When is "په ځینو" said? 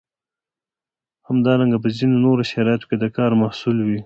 1.83-2.15